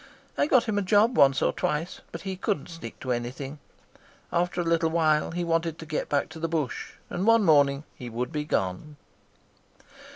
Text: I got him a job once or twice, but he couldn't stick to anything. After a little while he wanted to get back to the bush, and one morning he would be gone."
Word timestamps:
I 0.35 0.47
got 0.47 0.63
him 0.63 0.79
a 0.79 0.81
job 0.81 1.15
once 1.15 1.43
or 1.43 1.53
twice, 1.53 2.01
but 2.11 2.21
he 2.21 2.35
couldn't 2.35 2.69
stick 2.71 2.99
to 3.01 3.11
anything. 3.11 3.59
After 4.33 4.59
a 4.59 4.63
little 4.63 4.89
while 4.89 5.29
he 5.29 5.43
wanted 5.43 5.77
to 5.77 5.85
get 5.85 6.09
back 6.09 6.27
to 6.29 6.39
the 6.39 6.49
bush, 6.49 6.93
and 7.11 7.27
one 7.27 7.45
morning 7.45 7.83
he 7.93 8.09
would 8.09 8.31
be 8.31 8.43
gone." 8.45 8.95